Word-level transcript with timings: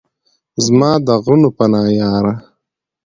زما 0.65 0.91
د 1.05 1.07
غرونو 1.23 1.49
پناه 1.57 1.89
یاره! 1.99 2.33